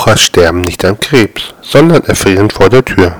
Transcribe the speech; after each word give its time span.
Raucher 0.00 0.16
sterben 0.16 0.62
nicht 0.62 0.82
an 0.86 0.98
Krebs, 0.98 1.52
sondern 1.60 2.02
erfrieren 2.04 2.48
vor 2.48 2.70
der 2.70 2.82
Tür. 2.82 3.16